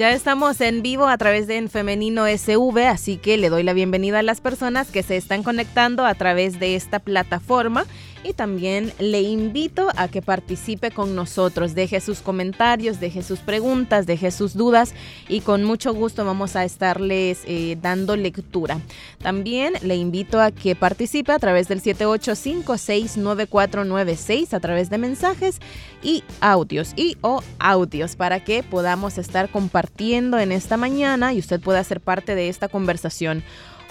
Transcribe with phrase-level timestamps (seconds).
[0.00, 3.74] Ya estamos en vivo a través de en Femenino SV, así que le doy la
[3.74, 7.84] bienvenida a las personas que se están conectando a través de esta plataforma
[8.22, 14.06] y también le invito a que participe con nosotros, deje sus comentarios, deje sus preguntas,
[14.06, 14.94] deje sus dudas
[15.28, 18.80] y con mucho gusto vamos a estarles eh, dando lectura.
[19.22, 25.60] También le invito a que participe a través del 78569496 a través de mensajes
[26.02, 31.60] y audios y o audios para que podamos estar compartiendo en esta mañana y usted
[31.60, 33.42] pueda ser parte de esta conversación.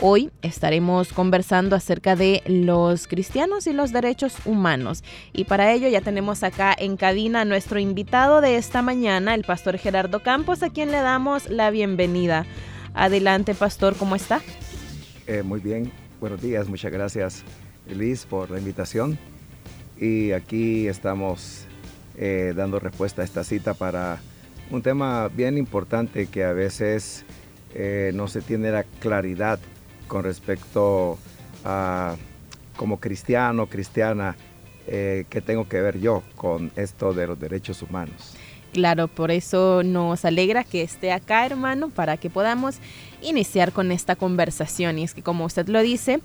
[0.01, 5.03] Hoy estaremos conversando acerca de los cristianos y los derechos humanos.
[5.33, 9.43] Y para ello ya tenemos acá en cabina a nuestro invitado de esta mañana, el
[9.43, 12.45] pastor Gerardo Campos, a quien le damos la bienvenida.
[12.93, 14.39] Adelante, pastor, ¿cómo está?
[15.27, 17.43] Eh, muy bien, buenos días, muchas gracias,
[17.85, 19.19] Liz, por la invitación.
[19.99, 21.65] Y aquí estamos
[22.17, 24.21] eh, dando respuesta a esta cita para
[24.71, 27.25] un tema bien importante que a veces
[27.73, 29.59] eh, no se tiene la claridad
[30.09, 31.17] con respecto
[31.63, 32.17] a
[32.75, 34.35] como cristiano, cristiana,
[34.87, 38.35] eh, qué tengo que ver yo con esto de los derechos humanos.
[38.73, 42.77] Claro, por eso nos alegra que esté acá, hermano, para que podamos
[43.21, 44.99] iniciar con esta conversación.
[44.99, 46.19] Y es que, como usted lo dice,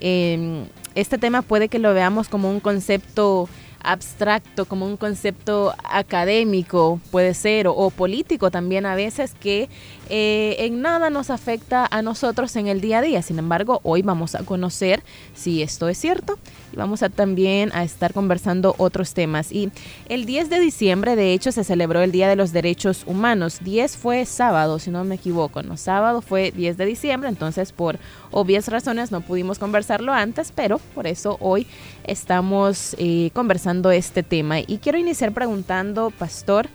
[0.00, 3.48] em, este tema puede que lo veamos como un concepto
[3.82, 9.68] abstracto, como un concepto académico, puede ser, o, político también a veces, que
[10.08, 13.22] eh, en nada nos afecta a nosotros en el día a día.
[13.22, 15.02] Sin embargo, hoy vamos a conocer
[15.34, 16.38] si esto es cierto
[16.74, 19.52] vamos a también a estar conversando otros temas.
[19.52, 19.70] Y
[20.08, 23.58] el 10 de diciembre, de hecho, se celebró el Día de los Derechos Humanos.
[23.62, 27.98] 10 fue sábado, si no me equivoco, no, sábado fue 10 de diciembre, entonces por
[28.30, 31.66] obvias razones no pudimos conversarlo antes, pero por eso hoy
[32.04, 34.60] estamos eh, conversando este tema.
[34.60, 36.68] Y quiero iniciar preguntando, pastor,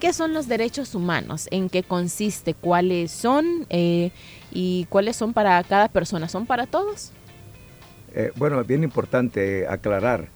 [0.00, 1.48] ¿qué son los derechos humanos?
[1.50, 2.54] ¿En qué consiste?
[2.54, 3.66] ¿Cuáles son?
[3.70, 4.10] Eh,
[4.50, 6.28] ¿Y cuáles son para cada persona?
[6.28, 7.12] ¿Son para todos?
[8.14, 10.28] Eh, bueno, es bien importante aclarar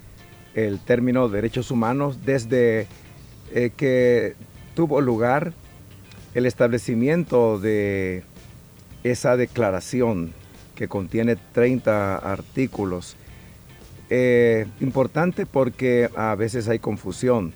[0.55, 2.87] el término derechos humanos desde
[3.53, 4.35] que
[4.75, 5.53] tuvo lugar
[6.35, 8.23] el establecimiento de
[9.03, 10.33] esa declaración
[10.75, 13.17] que contiene 30 artículos.
[14.11, 17.55] Eh, importante porque a veces hay confusión,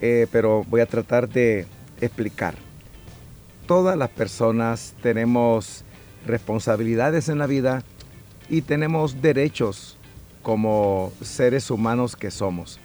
[0.00, 1.66] eh, pero voy a tratar de
[2.00, 2.54] explicar.
[3.66, 5.84] Todas las personas tenemos
[6.24, 7.82] responsabilidades en la vida
[8.48, 9.96] y tenemos derechos
[10.42, 12.78] como seres humanos que somos.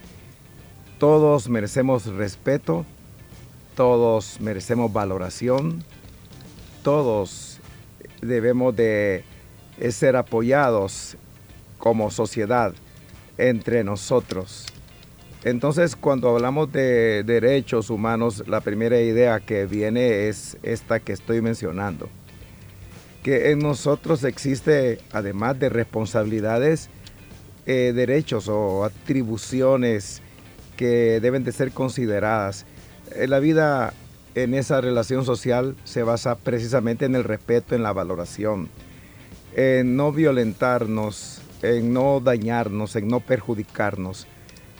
[1.00, 2.86] Todos merecemos respeto,
[3.76, 5.84] todos merecemos valoración,
[6.84, 7.60] todos
[8.22, 9.24] debemos de
[9.80, 11.18] es ser apoyados
[11.78, 12.74] como sociedad
[13.38, 14.66] entre nosotros.
[15.44, 21.42] Entonces, cuando hablamos de derechos humanos, la primera idea que viene es esta que estoy
[21.42, 22.08] mencionando.
[23.24, 26.90] Que en nosotros existe, además de responsabilidades,
[27.66, 30.22] eh, derechos o atribuciones
[30.76, 32.66] que deben de ser consideradas.
[33.16, 33.94] En la vida
[34.36, 38.70] en esa relación social se basa precisamente en el respeto, en la valoración
[39.56, 44.28] en no violentarnos, en no dañarnos, en no perjudicarnos.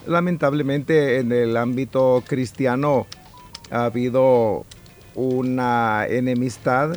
[0.06, 3.06] Lamentablemente en el ámbito cristiano
[3.70, 4.64] ha habido
[5.14, 6.96] una enemistad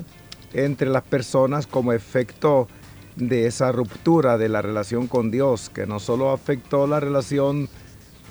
[0.54, 2.68] entre las personas como efecto
[3.16, 7.68] de esa ruptura de la relación con Dios, que no solo afectó la relación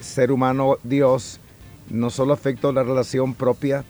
[0.01, 1.41] ser humano-Dios,
[1.91, 3.85] no solo afectó la relación propia,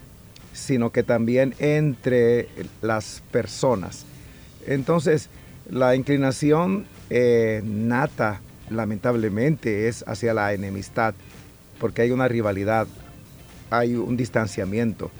[0.53, 2.49] sino que también entre
[2.81, 4.07] las personas.
[4.67, 5.29] Entonces,
[5.71, 8.41] la inclinación eh, nata,
[8.71, 11.15] lamentablemente, es hacia la enemistad,
[11.79, 12.87] porque hay una rivalidad,
[13.71, 15.11] hay un distanciamiento,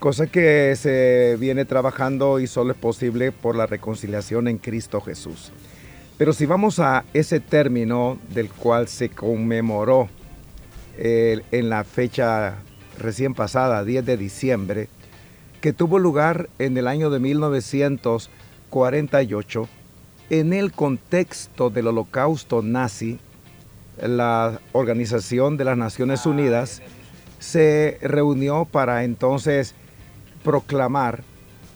[0.00, 5.52] cosa que se viene trabajando y solo es posible por la reconciliación en Cristo Jesús.
[6.16, 10.08] Pero si vamos a ese término del cual se conmemoró
[10.96, 12.56] eh, en la fecha
[12.98, 14.88] recién pasada, 10 de diciembre,
[15.60, 18.30] que tuvo lugar en el año de 1900,
[18.70, 19.68] 48,
[20.30, 23.18] en el contexto del holocausto nazi,
[24.00, 26.80] la Organización de las Naciones Unidas
[27.38, 29.74] se reunió para entonces
[30.42, 31.22] proclamar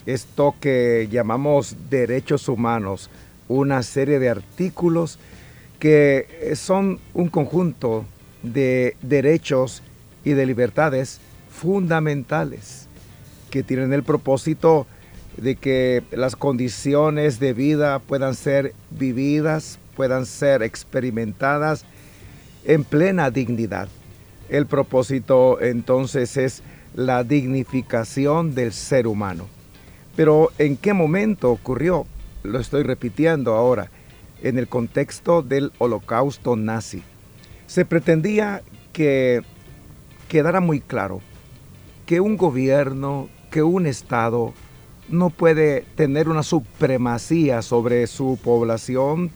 [0.06, 3.10] esto que llamamos derechos humanos,
[3.48, 5.18] una serie de artículos
[5.78, 8.04] que son un conjunto
[8.42, 9.82] de derechos
[10.24, 11.20] y de libertades
[11.50, 12.88] fundamentales
[13.50, 14.86] que tienen el propósito
[15.36, 21.84] de que las condiciones de vida puedan ser vividas, puedan ser experimentadas
[22.64, 23.88] en plena dignidad.
[24.48, 26.62] El propósito entonces es
[26.94, 29.46] la dignificación del ser humano.
[30.16, 32.06] Pero ¿en qué momento ocurrió?
[32.42, 33.90] Lo estoy repitiendo ahora,
[34.42, 37.02] en el contexto del holocausto nazi.
[37.66, 38.62] Se pretendía
[38.92, 39.42] que
[40.28, 41.20] quedara muy claro
[42.06, 44.52] que un gobierno, que un Estado
[45.08, 49.30] no puede tener una supremacía sobre su población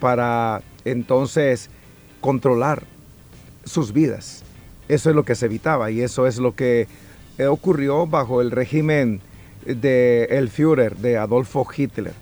[0.00, 1.70] para entonces
[2.20, 2.84] controlar
[3.64, 4.44] sus vidas.
[4.88, 6.86] Eso es lo que se evitaba y eso es lo que
[7.38, 9.20] eh, ocurrió bajo el régimen
[9.64, 12.12] de el Führer de Adolfo Hitler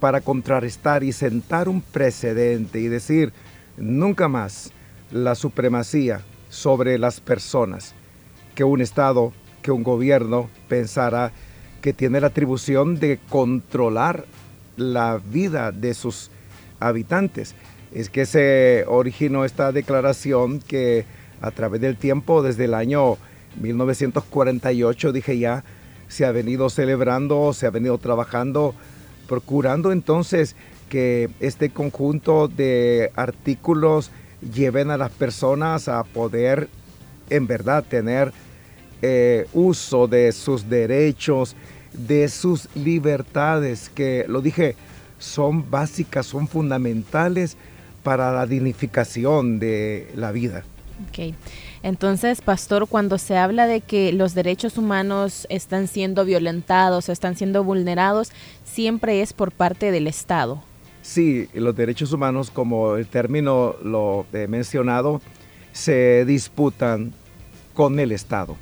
[0.00, 3.32] para contrarrestar y sentar un precedente y decir
[3.78, 4.70] nunca más
[5.10, 6.20] la supremacía
[6.50, 7.94] sobre las personas
[8.54, 9.32] que un Estado,
[9.62, 11.32] que un gobierno pensara
[11.80, 14.26] que tiene la atribución de controlar
[14.76, 16.30] la vida de sus
[16.80, 17.54] habitantes.
[17.92, 21.04] Es que se originó esta declaración que
[21.40, 23.16] a través del tiempo, desde el año
[23.60, 25.64] 1948, dije ya,
[26.08, 28.74] se ha venido celebrando, se ha venido trabajando,
[29.28, 30.56] procurando entonces
[30.88, 34.10] que este conjunto de artículos
[34.54, 36.68] lleven a las personas a poder
[37.30, 38.32] en verdad tener
[39.02, 41.54] eh, uso de sus derechos,
[41.92, 44.76] de sus libertades, que lo dije,
[45.18, 47.56] son básicas, son fundamentales
[48.02, 50.64] para la dignificación de la vida.
[51.08, 51.34] Okay.
[51.82, 57.64] Entonces, pastor, cuando se habla de que los derechos humanos están siendo violentados están siendo
[57.64, 58.32] vulnerados,
[58.64, 60.62] siempre es por parte del Estado.
[61.02, 65.22] Sí, los derechos humanos, como el término lo he mencionado,
[65.72, 67.12] se disputan
[67.74, 68.56] con el Estado.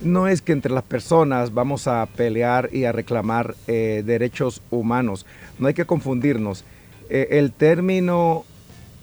[0.00, 5.26] No es que entre las personas vamos a pelear y a reclamar eh, derechos humanos.
[5.58, 6.64] No hay que confundirnos.
[7.08, 8.44] Eh, el término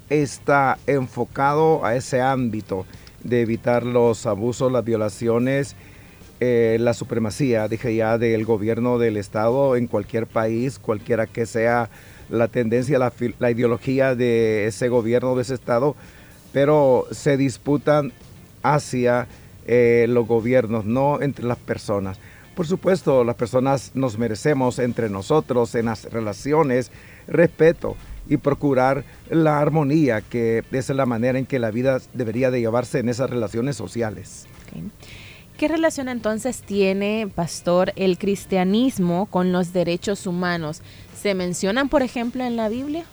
[0.09, 2.85] está enfocado a ese ámbito
[3.23, 5.75] de evitar los abusos, las violaciones,
[6.39, 11.89] eh, la supremacía, dije ya, del gobierno del Estado en cualquier país, cualquiera que sea
[12.29, 15.95] la tendencia, la, ideología de ese gobierno, de ese Estado,
[16.53, 18.13] pero se disputan
[18.63, 19.27] hacia
[19.67, 22.19] eh, los gobiernos, no entre las personas.
[22.55, 26.91] Por supuesto, las personas nos merecemos entre nosotros en las relaciones
[27.27, 27.95] respeto,
[28.29, 32.99] y procurar la armonía, que es la manera en que la vida debería de llevarse
[32.99, 34.45] en esas relaciones sociales.
[35.57, 40.81] ¿Qué relación entonces tiene, pastor, el cristianismo con los derechos humanos?
[41.19, 43.03] ¿Se mencionan, por ejemplo, en la Biblia?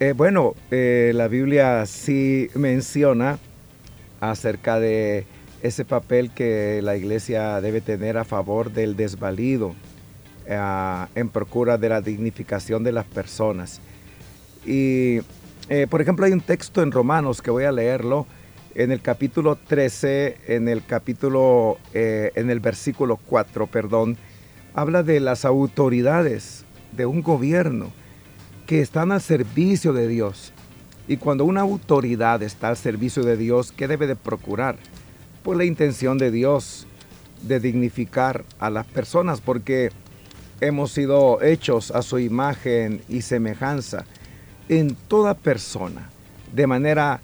[0.00, 3.38] Eh, bueno, eh, la Biblia sí menciona
[4.20, 5.26] acerca de
[5.62, 9.76] ese papel que la iglesia debe tener a favor del desvalido,
[10.46, 13.80] eh, en procura de la dignificación de las personas.
[14.64, 15.20] Y,
[15.68, 18.26] eh, por ejemplo, hay un texto en Romanos que voy a leerlo,
[18.74, 24.16] en el capítulo 13, en el capítulo, eh, en el versículo 4, perdón,
[24.74, 27.92] habla de las autoridades de un gobierno
[28.66, 30.52] que están al servicio de Dios.
[31.08, 34.76] Y cuando una autoridad está al servicio de Dios, ¿qué debe de procurar?
[35.42, 36.86] Pues la intención de Dios
[37.42, 39.90] de dignificar a las personas, porque
[40.60, 44.04] hemos sido hechos a su imagen y semejanza
[44.68, 46.08] en toda persona,
[46.52, 47.20] de manera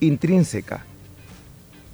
[0.00, 0.84] intrínseca.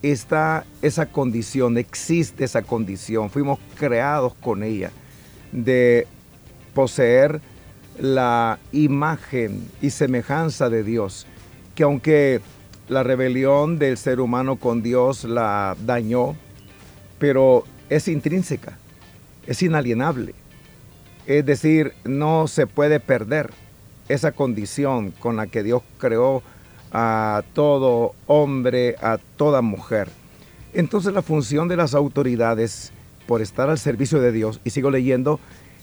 [0.02, 4.90] Está esa condición, existe esa condición, fuimos creados con ella,
[5.52, 6.06] de
[6.74, 7.40] poseer
[7.98, 11.26] la imagen y semejanza de Dios,
[11.74, 12.40] que aunque
[12.88, 16.36] la rebelión del ser humano con Dios la dañó,
[17.18, 18.78] pero es intrínseca,
[19.46, 20.34] es inalienable
[21.28, 23.50] es decir, no se puede perder
[24.08, 26.42] esa condición con la que Dios creó
[26.90, 30.08] a todo hombre, a toda mujer.
[30.72, 32.92] Entonces la función de las autoridades
[33.26, 35.38] por estar al servicio de Dios, y sigo leyendo,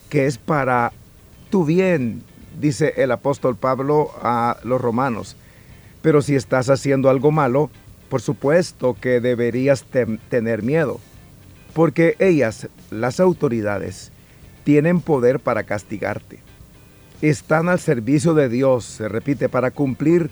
[0.08, 0.92] que es para
[1.48, 2.24] tu bien,
[2.60, 5.36] dice el apóstol Pablo a los romanos.
[6.02, 7.70] Pero si estás haciendo algo malo,
[8.08, 9.84] por supuesto que deberías
[10.28, 10.98] tener miedo,
[11.72, 14.10] porque ellas, las autoridades,
[14.66, 16.40] tienen poder para castigarte.
[17.22, 20.28] Están al servicio de Dios, se repite, para cumplir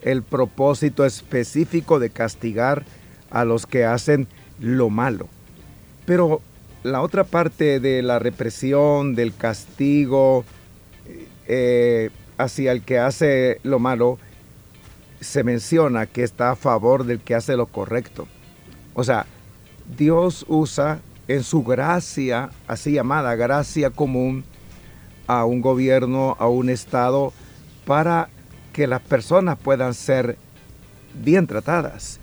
[0.00, 2.86] el propósito específico de castigar
[3.28, 4.26] a los que hacen
[4.58, 5.28] lo malo.
[6.06, 6.40] Pero
[6.82, 10.46] la otra parte de la represión, del castigo
[11.46, 14.18] eh, hacia el que hace lo malo,
[15.20, 18.26] se menciona que está a favor del que hace lo correcto.
[18.94, 19.26] O sea,
[19.98, 24.44] Dios usa en su gracia, así llamada gracia común,
[25.26, 27.32] a un gobierno, a un Estado,
[27.86, 28.28] para
[28.72, 30.36] que las personas puedan ser
[31.14, 32.18] bien tratadas,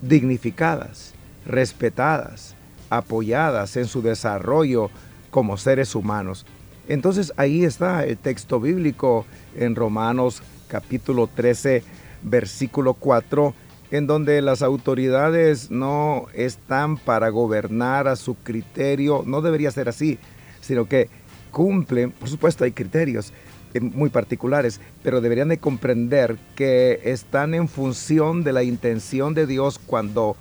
[0.00, 1.14] dignificadas,
[1.46, 2.54] respetadas,
[2.90, 4.90] apoyadas en su desarrollo
[5.30, 6.46] como seres humanos.
[6.88, 11.84] Entonces ahí está el texto bíblico en Romanos capítulo 13,
[12.22, 13.54] versículo 4,
[13.92, 20.18] en donde las autoridades no están para gobernar a su criterio, no debería ser así,
[20.62, 21.08] sino que
[21.50, 23.34] cumplen, por supuesto hay criterios
[23.74, 29.46] eh, muy particulares, pero deberían de comprender que están en función de la intención de
[29.46, 30.36] Dios cuando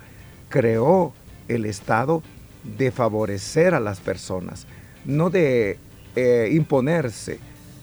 [0.48, 1.14] creó
[1.50, 2.24] el Estado
[2.78, 4.66] de favorecer a las personas,
[5.04, 5.78] no de
[6.16, 7.40] eh, imponerse,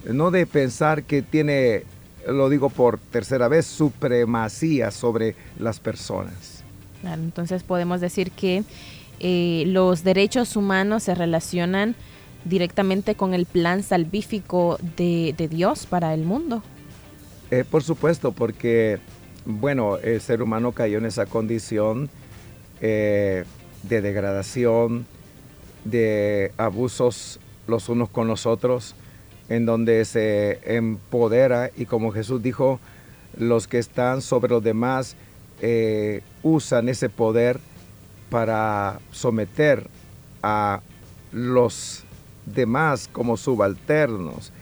[0.07, 1.83] no de pensar que tiene,
[2.33, 6.63] lo digo por tercera vez, supremacía sobre las personas.
[7.03, 8.65] entonces podemos decir que
[9.21, 11.95] eh, los derechos humanos se relacionan
[12.45, 16.63] directamente con el plan salvífico de, Dios para el mundo.
[17.51, 18.99] Eh, por supuesto, porque,
[19.45, 22.11] bueno, el ser humano cayó en esa condición
[22.81, 23.45] de
[23.83, 25.05] degradación,
[25.85, 28.95] de abusos los unos con los otros,
[29.49, 32.81] en donde se empodera y como Jesús dijo,
[33.37, 35.17] los que están sobre los demás
[35.61, 37.61] eh, usan ese poder
[38.31, 39.89] para someter
[40.43, 40.81] a
[41.33, 42.05] los
[42.47, 44.53] demás como subalternos.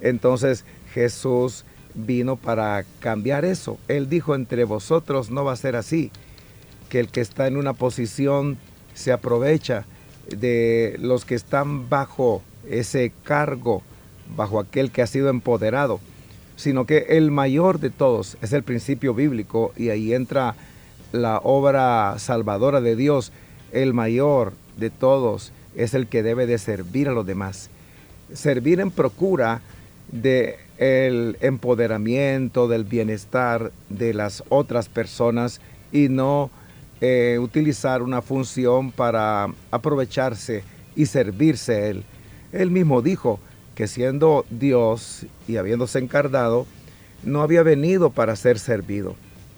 [0.00, 1.64] Entonces Jesús
[1.94, 3.78] vino para cambiar eso.
[3.88, 6.10] Él dijo, entre vosotros no va a ser así,
[6.88, 8.58] que el que está en una posición
[8.94, 9.84] se aprovecha
[10.28, 13.82] de los que están bajo ese cargo,
[14.34, 16.00] bajo aquel que ha sido empoderado,
[16.56, 20.54] sino que el mayor de todos es el principio bíblico y ahí entra
[21.12, 23.32] la obra salvadora de Dios.
[23.72, 27.70] El mayor de todos es el que debe de servir a los demás.
[28.32, 29.60] Servir en procura
[30.10, 35.60] de el empoderamiento, del bienestar de las otras personas
[35.92, 36.50] y no
[37.00, 40.64] eh, utilizar una función para aprovecharse
[40.94, 42.04] y servirse él.
[42.52, 43.40] Él mismo dijo
[43.76, 46.66] que siendo Dios y habiéndose encarnado,
[47.22, 49.14] no había venido para ser servido,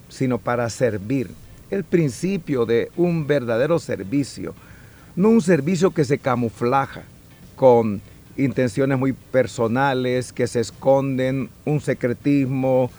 [0.09, 1.31] sino para servir.
[1.71, 4.53] El principio de un verdadero servicio,
[5.15, 7.03] no un servicio que se camuflaja
[7.55, 8.01] con
[8.35, 12.91] intenciones muy personales, que se esconden, un secretismo,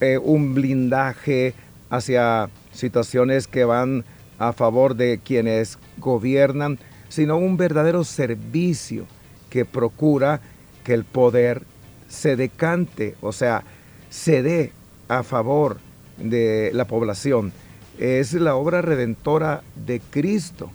[0.00, 1.54] eh, un blindaje
[1.88, 4.04] hacia situaciones que van
[4.40, 9.06] a favor de quienes gobiernan, sino un verdadero servicio
[9.50, 10.40] que procura
[10.84, 11.62] que el poder
[12.08, 13.64] se decante, o sea,
[14.10, 14.72] se dé
[15.08, 15.78] a favor
[16.16, 17.52] de la población.
[17.98, 20.70] Es la obra redentora de Cristo.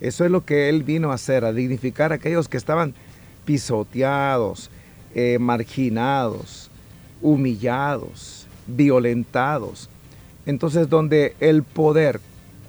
[0.00, 2.94] Eso es lo que Él vino a hacer, a dignificar a aquellos que estaban
[3.44, 4.70] pisoteados,
[5.14, 6.70] eh, marginados,
[7.20, 9.90] humillados, violentados.
[10.46, 12.20] Entonces, donde el poder,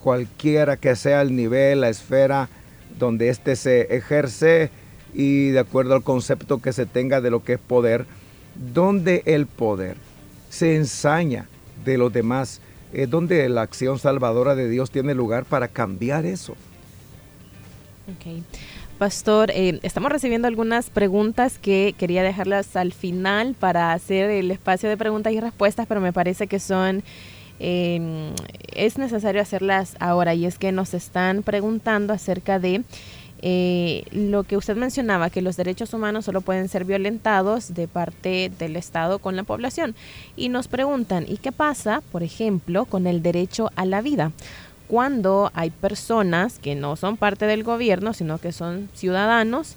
[0.03, 2.50] cualquiera que sea el nivel, la esfera
[2.98, 4.70] donde éste se ejerce
[5.13, 8.05] y de acuerdo al concepto que se tenga de lo que es poder,
[8.73, 9.97] donde el poder
[10.49, 11.47] se ensaña
[11.85, 12.61] de los demás,
[12.93, 16.55] es donde la acción salvadora de Dios tiene lugar para cambiar eso.
[18.97, 24.89] Pastor, eh, estamos recibiendo algunas preguntas que quería dejarlas al final para hacer el espacio
[24.89, 27.03] de preguntas y respuestas, pero me parece que son
[27.63, 28.33] Em,
[28.73, 32.83] es necesario hacerlas ahora y es que nos están preguntando acerca de
[33.41, 38.51] eh, lo que usted mencionaba, que los derechos humanos solo pueden ser violentados de parte
[38.60, 39.95] del Estado con la población.
[40.36, 44.31] Y nos preguntan, ¿y qué pasa, por ejemplo, con el derecho a la vida?
[44.88, 49.75] Cuando hay personas que no son parte del gobierno, sino que son ciudadanos,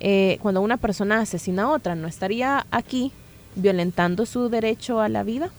[0.00, 3.12] eh, cuando una persona asesina a otra, ¿no estaría aquí
[3.54, 5.50] violentando su derecho a la vida?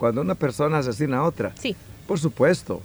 [0.00, 1.52] cuando una persona asesina a otra.
[1.60, 1.76] Sí.
[2.08, 2.80] Por supuesto,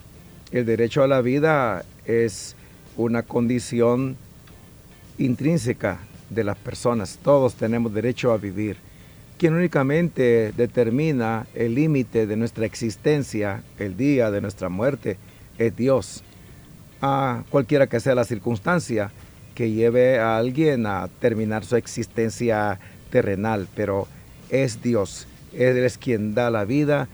[0.51, 2.58] el derecho a la vida es
[2.97, 4.17] una condición
[5.17, 5.99] intrínseca
[6.29, 7.19] de las personas.
[7.21, 8.77] Todos tenemos derecho a vivir.
[9.37, 15.17] Quien únicamente determina el límite de nuestra existencia, el día de nuestra muerte,
[15.57, 16.23] es Dios.
[17.01, 19.11] A cualquiera que sea la circunstancia
[19.53, 24.07] que lleve a alguien a terminar su existencia terrenal, pero
[24.49, 27.07] es Dios Él es quien da la vida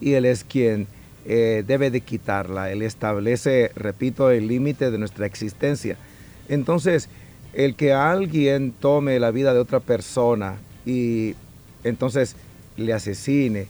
[0.00, 0.86] y Él es quien
[1.26, 2.70] eh, debe de quitarla.
[2.70, 5.96] Él establece, repito, el límite de nuestra existencia.
[6.48, 7.08] Entonces,
[7.54, 11.34] el que alguien tome la vida de otra persona y
[11.84, 12.36] entonces
[12.76, 13.68] le asesine,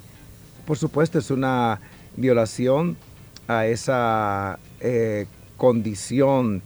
[0.67, 1.81] por supuesto es una
[2.17, 2.97] violación
[3.47, 6.63] a esa eh, condición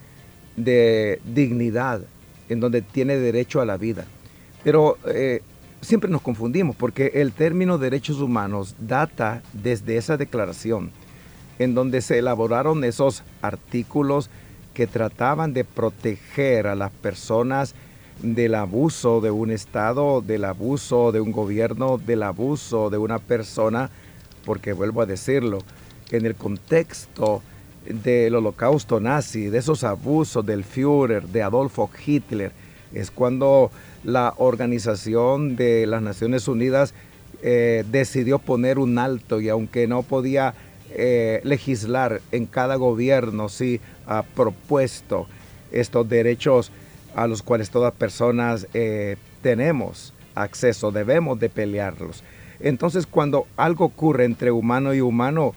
[0.57, 2.03] de dignidad
[2.49, 4.07] en donde tiene derecho a la vida.
[4.65, 5.43] Pero eh,
[5.81, 10.91] siempre nos confundimos porque el término derechos humanos data desde esa declaración
[11.59, 14.31] en donde se elaboraron esos artículos
[14.75, 17.75] que trataban de proteger a las personas
[18.23, 23.91] del abuso de un Estado, del abuso de un gobierno, del abuso de una persona,
[24.45, 25.59] porque vuelvo a decirlo,
[26.11, 27.43] en el contexto
[27.87, 32.53] del holocausto nazi, de esos abusos del Führer, de Adolfo Hitler,
[32.93, 33.71] es cuando
[34.09, 36.95] la Organización de las Naciones Unidas
[37.43, 40.55] eh, decidió poner un alto y aunque no podía
[40.91, 45.27] eh, legislar en cada gobierno, sí ha propuesto
[45.73, 46.73] estos derechos
[47.15, 52.25] a los cuales todas personas eh, tenemos acceso, debemos de pelearlos.
[52.61, 55.55] Entonces cuando algo ocurre entre humano y humano,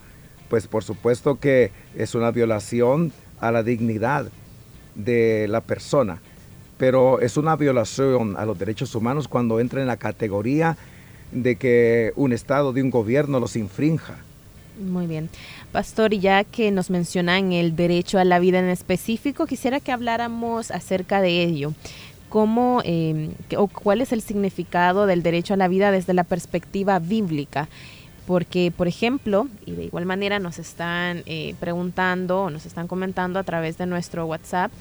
[0.49, 4.25] pues por supuesto que es una violación a la dignidad
[4.95, 6.19] de la persona
[6.81, 10.77] pero es una violación a los derechos humanos cuando entra en la categoría
[11.31, 14.15] de que un Estado, de un gobierno los infrinja.
[14.83, 15.29] Muy bien.
[15.71, 20.71] Pastor, ya que nos mencionan el derecho a la vida en específico, quisiera que habláramos
[20.71, 21.73] acerca de ello.
[22.29, 26.97] ¿Cómo eh, o cuál es el significado del derecho a la vida desde la perspectiva
[26.97, 27.69] bíblica?
[28.31, 33.39] porque, por ejemplo, y de igual manera nos están eh, preguntando o nos están comentando
[33.39, 34.71] a través de nuestro WhatsApp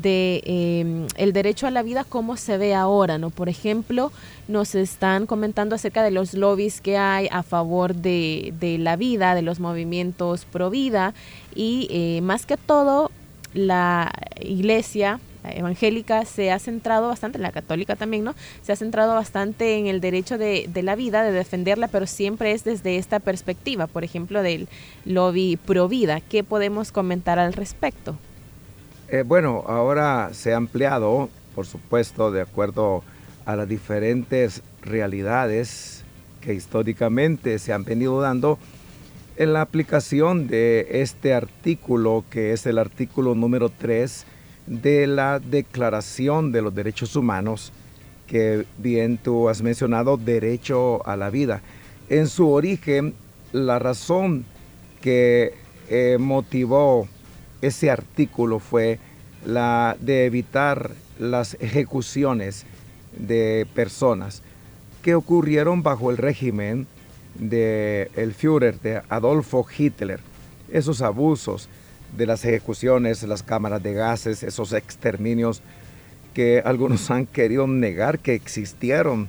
[0.00, 3.30] de em, el derecho a la vida cómo se ve ahora, ¿no?
[3.30, 4.12] Por ejemplo,
[4.48, 9.34] nos están comentando acerca de los lobbies que hay a favor de, de la vida,
[9.34, 11.14] de los movimientos pro vida
[11.54, 13.10] y eh, más que todo
[13.52, 18.34] la iglesia evangélica se ha centrado bastante, la católica también, ¿no?
[18.62, 22.52] Se ha centrado bastante en el derecho de, de, la vida, de defenderla, pero siempre
[22.52, 24.68] es desde esta perspectiva, por ejemplo, del
[25.04, 26.20] lobby pro vida.
[26.20, 28.16] ¿Qué podemos comentar al respecto?
[29.08, 33.02] Eh, bueno, ahora se ha ampliado, por supuesto, de acuerdo
[33.44, 36.04] a las diferentes realidades
[36.40, 38.58] que históricamente se han venido dando
[39.36, 44.24] en la aplicación de este artículo, que es el artículo número 3
[44.66, 47.72] de la Declaración de los Derechos Humanos,
[48.26, 51.60] que bien tú has mencionado, derecho a la vida.
[52.08, 53.14] En su origen,
[53.52, 54.46] la razón
[55.02, 55.52] que
[55.90, 57.06] eh, motivó
[57.62, 58.98] ese artículo fue
[59.44, 62.64] la de evitar las ejecuciones
[63.16, 64.42] de personas
[65.02, 66.86] que ocurrieron bajo el régimen
[67.34, 70.20] de el Führer, de Adolfo Hitler.
[70.72, 71.68] Esos abusos
[72.16, 75.62] de las ejecuciones, las cámaras de gases, esos exterminios
[76.32, 79.28] que algunos han querido negar que existieron,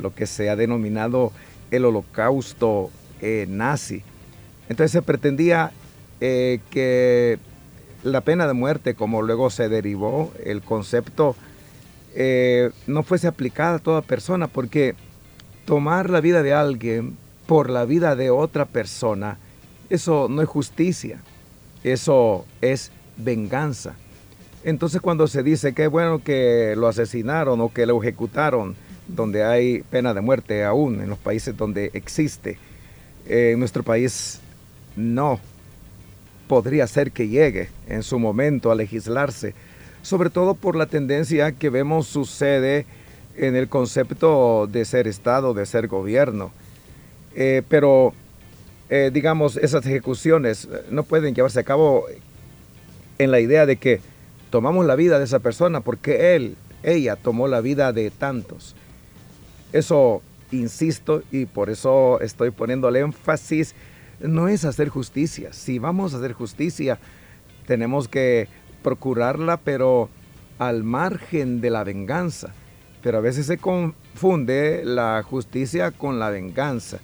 [0.00, 1.32] lo que se ha denominado
[1.70, 4.02] el holocausto eh, nazi.
[4.68, 5.72] Entonces se pretendía
[6.20, 7.38] eh, que
[8.04, 11.34] la pena de muerte, como luego se derivó el concepto,
[12.14, 14.94] eh, no fuese aplicada a toda persona, porque
[15.64, 19.38] tomar la vida de alguien por la vida de otra persona,
[19.90, 21.18] eso no es justicia,
[21.82, 23.94] eso es venganza.
[24.64, 28.76] Entonces cuando se dice que es bueno que lo asesinaron o que lo ejecutaron,
[29.08, 32.58] donde hay pena de muerte aún en los países donde existe,
[33.26, 34.40] eh, en nuestro país
[34.96, 35.40] no,
[36.46, 39.54] podría ser que llegue en su momento a legislarse,
[40.02, 42.86] sobre todo por la tendencia que vemos sucede
[43.36, 46.52] en el concepto de ser Estado, de ser gobierno.
[47.34, 48.12] Eh, pero,
[48.90, 52.06] eh, digamos, esas ejecuciones eh, no pueden llevarse a cabo
[53.18, 54.00] en la idea de que
[54.50, 58.76] tomamos la vida de esa persona porque él, ella tomó la vida de tantos.
[59.72, 63.74] Eso insisto y por eso estoy poniendo el énfasis
[64.26, 65.52] no es hacer justicia.
[65.52, 66.98] Si vamos a hacer justicia,
[67.66, 68.48] tenemos que
[68.82, 70.08] procurarla, pero
[70.58, 72.52] al margen de la venganza.
[73.02, 76.98] Pero a veces se confunde la justicia con la venganza.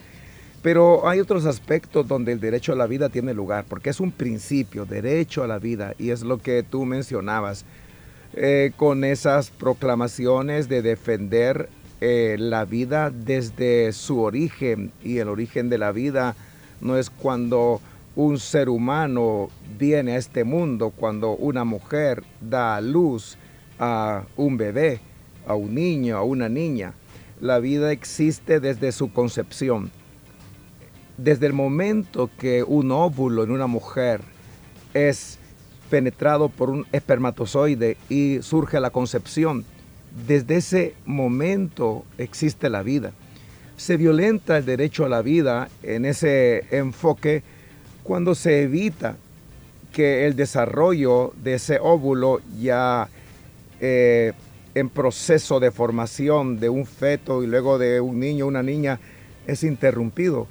[0.63, 4.13] Pero hay otros aspectos donde el derecho a la vida tiene lugar, porque es un
[4.13, 7.65] principio, derecho a la vida, y es lo que tú mencionabas,
[8.35, 11.71] eh, con esas proclamaciones de defender
[12.03, 16.37] eh, la vida desde su origen y el origen de la vida
[16.81, 17.81] no es cuando
[18.17, 23.37] un ser humano viene a este mundo, cuando una mujer da a luz
[23.79, 25.01] a un bebé,
[25.47, 26.95] a un niño, a una niña.
[27.41, 29.91] la vida existe desde su concepción.
[31.17, 34.21] Desde el momento que un óvulo en una mujer
[34.93, 35.39] es
[35.89, 39.65] penetrado por un espermatozoide y surge la concepción,
[40.27, 43.13] desde ese momento existe la vida.
[43.81, 47.43] Se violenta el derecho a la vida en ese enfoque
[48.03, 49.17] cuando se evita
[49.91, 53.09] que el desarrollo de ese óvulo ya
[53.81, 54.35] eh,
[54.75, 59.01] en proceso de formación de un feto y luego de un niño una niña
[59.47, 60.47] es interrumpido.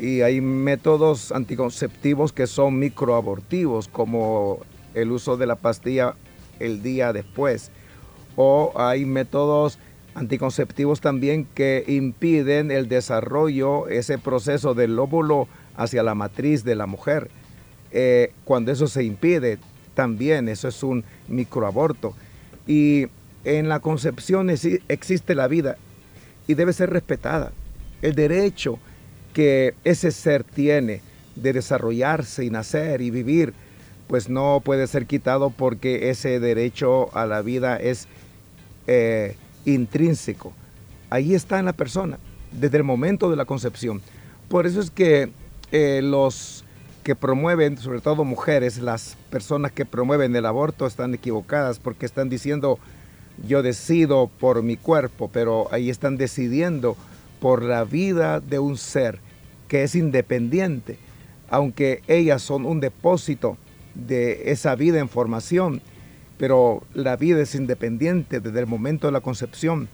[0.00, 4.60] Y hay métodos anticonceptivos que son microabortivos, como
[4.94, 6.14] el uso de la pastilla
[6.60, 7.72] el día después.
[8.36, 9.80] O hay métodos
[10.14, 16.86] anticonceptivos también que impiden el desarrollo, ese proceso del óvulo hacia la matriz de la
[16.86, 17.30] mujer.
[17.92, 19.58] Eh, cuando eso se impide,
[19.94, 22.14] también eso es un microaborto.
[22.66, 23.06] Y
[23.44, 25.76] en la concepción existe la vida
[26.46, 27.52] y debe ser respetada.
[28.02, 28.78] El derecho
[29.32, 31.02] que ese ser tiene
[31.36, 33.54] de desarrollarse y nacer y vivir,
[34.08, 38.08] pues no puede ser quitado porque ese derecho a la vida es
[38.86, 40.52] eh, intrínseco.
[41.10, 42.18] Ahí está en la persona,
[42.52, 44.00] desde el momento de la concepción.
[44.48, 45.30] Por eso es que
[45.72, 46.64] eh, los
[47.02, 52.28] que promueven, sobre todo mujeres, las personas que promueven el aborto están equivocadas porque están
[52.28, 52.78] diciendo
[53.46, 56.96] yo decido por mi cuerpo, pero ahí están decidiendo
[57.40, 59.18] por la vida de un ser
[59.68, 60.98] que es independiente,
[61.48, 63.56] aunque ellas son un depósito
[63.94, 65.80] de esa vida en formación,
[66.40, 69.90] pero la vida es independiente desde el momento de la concepción.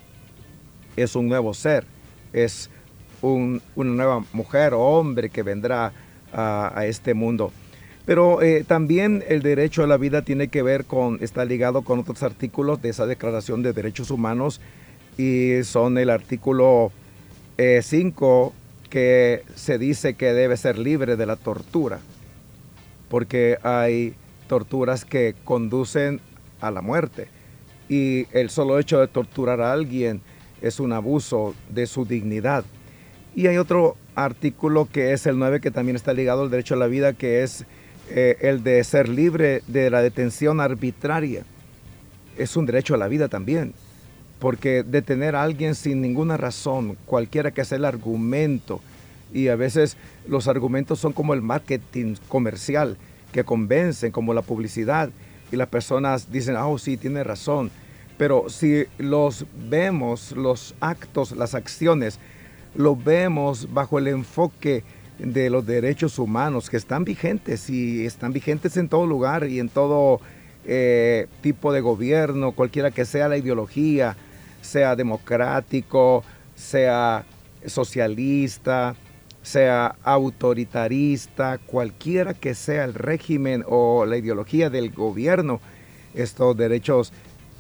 [0.95, 1.85] Es un nuevo ser,
[2.33, 2.71] es
[3.21, 5.93] una nueva mujer o hombre que vendrá
[6.33, 7.51] a, este mundo.
[8.05, 11.99] Pero eh, también el derecho a la vida tiene que ver con, está ligado con
[11.99, 14.61] otros artículos de esa Declaración de Derechos Humanos
[15.19, 16.93] y son el artículo
[17.59, 21.99] 5 eh, que se dice que debe ser libre de la tortura,
[23.09, 24.15] porque hay
[24.47, 26.21] torturas que conducen
[26.61, 27.29] a la muerte
[27.89, 30.21] y el solo hecho de torturar a alguien
[30.61, 32.65] es un abuso de su dignidad.
[33.35, 36.79] Y hay otro artículo que es el 9 que también está ligado al derecho a
[36.79, 37.65] la vida, que es
[38.11, 41.45] eh, el de ser libre de la detención arbitraria.
[42.37, 43.75] Es un derecho a la vida también,
[44.39, 48.81] porque detener a alguien sin ninguna razón, cualquiera que sea el argumento,
[49.33, 52.97] y a veces los argumentos son como el marketing comercial,
[53.33, 55.11] que convencen, como la publicidad,
[55.51, 57.71] y las personas dicen, oh sí, tiene razón.
[58.19, 62.19] Pero si los vemos, los actos, las acciones,
[62.75, 64.85] lo vemos bajo el enfoque
[65.19, 69.69] de los derechos humanos que están vigentes y están vigentes en todo lugar y en
[69.69, 70.21] todo
[70.65, 74.17] eh, tipo de gobierno, cualquiera que sea la ideología,
[74.61, 77.25] sea democrático, sea
[77.67, 78.95] socialista,
[79.47, 85.61] sea autoritarista, cualquiera que sea el régimen o la ideología del gobierno,
[86.15, 87.13] estos derechos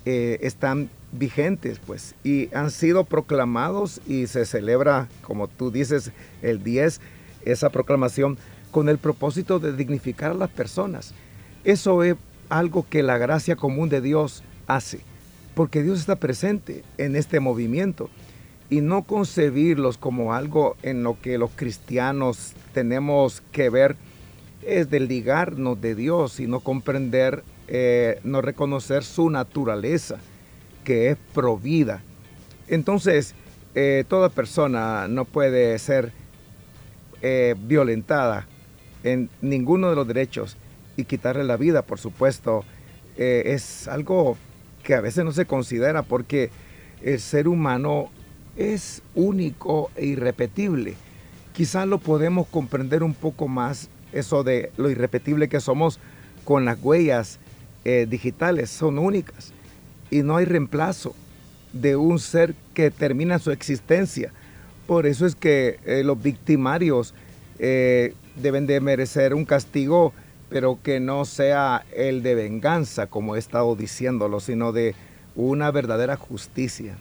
[0.04, 6.10] eh, están vigentes, pues, y han sido proclamados y se celebra, como tú dices,
[6.42, 7.00] el 10,
[7.44, 8.36] esa proclamación
[8.72, 11.14] con el propósito de dignificar a las personas.
[11.62, 12.16] Eso es
[12.48, 15.02] algo que la gracia común de Dios hace,
[15.54, 18.10] porque Dios está presente en este movimiento
[18.68, 23.96] y no concebirlos como algo en lo que los cristianos tenemos que ver
[24.62, 30.18] es ligarnos de Dios y no comprender, eh, no reconocer su naturaleza
[30.82, 32.02] que es provida.
[32.66, 33.34] Entonces,
[33.74, 36.12] eh, toda persona no puede ser
[37.22, 38.48] eh, violentada
[39.04, 40.56] en ninguno de los derechos
[40.96, 42.64] y quitarle la vida, por supuesto,
[43.18, 44.36] es algo
[44.82, 46.50] que a veces no se considera porque
[47.02, 48.10] el ser humano
[48.56, 50.94] es único e irrepetible.
[51.52, 56.00] Quizás lo podemos comprender un poco más, eso de lo irrepetible que somos
[56.44, 57.38] con las huellas
[58.08, 59.52] digitales, son únicas
[60.10, 61.14] y no hay reemplazo
[61.72, 64.32] de un ser que termina su existencia.
[64.86, 67.14] Por eso es que eh, los victimarios
[67.58, 70.12] eh, deben de merecer un castigo,
[70.48, 74.94] pero que no sea el de venganza, como he estado diciéndolo, sino de
[75.34, 76.96] una verdadera justicia.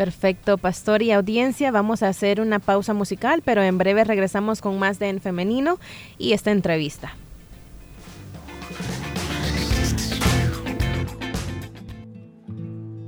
[0.00, 1.70] Perfecto, pastor y audiencia.
[1.70, 5.78] Vamos a hacer una pausa musical, pero en breve regresamos con más de En Femenino
[6.16, 7.12] y esta entrevista.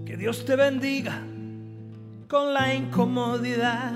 [0.05, 1.19] Dios te bendiga
[2.29, 3.95] con la incomodidad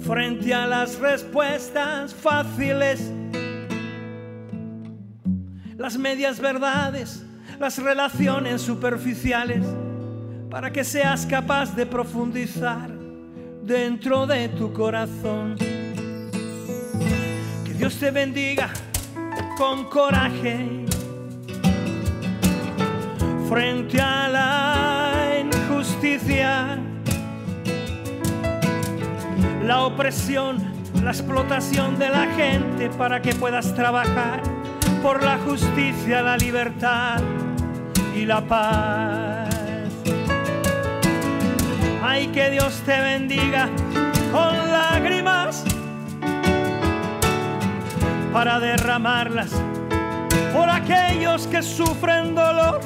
[0.00, 3.10] frente a las respuestas fáciles,
[5.78, 7.24] las medias verdades,
[7.58, 9.64] las relaciones superficiales,
[10.50, 12.90] para que seas capaz de profundizar
[13.62, 15.56] dentro de tu corazón.
[17.64, 18.70] Que Dios te bendiga
[19.56, 20.84] con coraje
[23.48, 26.78] frente a la injusticia,
[29.62, 30.58] la opresión,
[31.04, 34.42] la explotación de la gente para que puedas trabajar
[35.00, 37.20] por la justicia, la libertad
[38.16, 39.59] y la paz.
[42.12, 43.68] Ay, que Dios te bendiga
[44.32, 45.62] con lágrimas
[48.32, 49.52] para derramarlas
[50.52, 52.80] por aquellos que sufren dolor,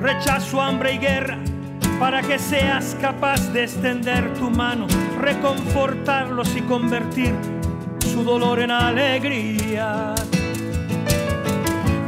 [0.00, 1.38] rechazo, hambre y guerra,
[2.00, 4.88] para que seas capaz de extender tu mano,
[5.20, 7.32] reconfortarlos y convertir
[8.00, 10.16] su dolor en alegría.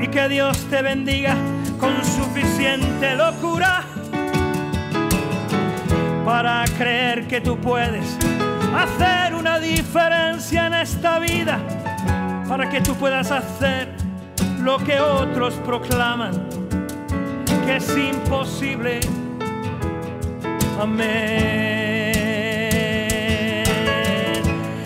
[0.01, 1.37] Y que Dios te bendiga
[1.79, 3.85] con suficiente locura
[6.29, 8.19] para creer que tú puedes
[8.77, 11.59] hacer una diferencia en esta vida,
[12.47, 13.95] para que tú puedas hacer
[14.61, 16.35] lo que otros proclaman
[17.64, 19.01] que es imposible.
[20.79, 21.25] Amén.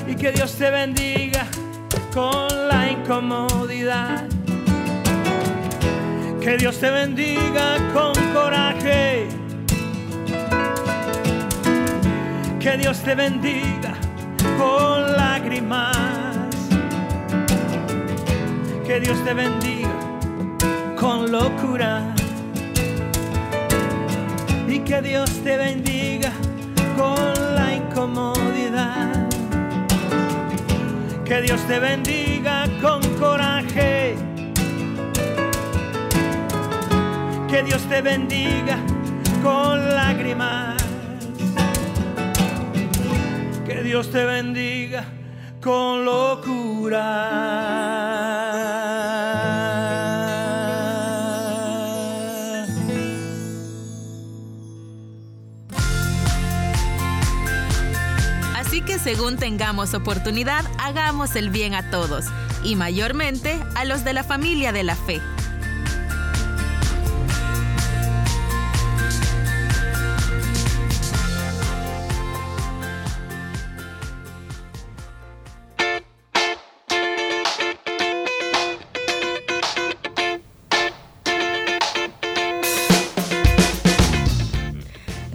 [0.07, 1.45] Y que Dios te bendiga
[2.15, 4.29] con la incomodidad.
[6.41, 9.42] Que Dios te bendiga con coraje
[12.63, 13.93] Que Dios te bendiga
[14.57, 15.97] con lágrimas.
[18.87, 19.91] Que Dios te bendiga
[20.97, 22.15] con locura.
[24.69, 26.31] Y que Dios te bendiga
[26.97, 29.29] con la incomodidad.
[31.25, 34.15] Que Dios te bendiga con coraje.
[37.51, 38.79] Que Dios te bendiga
[39.43, 40.72] con lágrimas.
[43.83, 45.05] Dios te bendiga
[45.61, 47.03] con locura.
[58.57, 62.27] Así que según tengamos oportunidad, hagamos el bien a todos,
[62.63, 65.21] y mayormente a los de la familia de la fe.